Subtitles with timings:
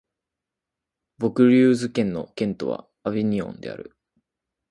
[1.19, 3.95] ヴォクリューズ県の県都はアヴィニョンである